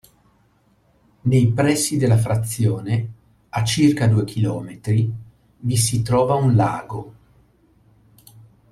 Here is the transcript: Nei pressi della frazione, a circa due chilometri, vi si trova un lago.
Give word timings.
Nei 1.21 1.51
pressi 1.53 1.95
della 1.97 2.17
frazione, 2.17 3.11
a 3.49 3.63
circa 3.63 4.07
due 4.07 4.23
chilometri, 4.25 5.13
vi 5.59 5.77
si 5.77 6.01
trova 6.01 6.33
un 6.33 6.55
lago. 6.55 7.13